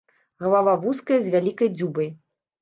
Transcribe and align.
Галава 0.43 0.73
вузкая 0.85 1.19
з 1.27 1.35
вялікай 1.35 1.71
дзюбай. 1.77 2.11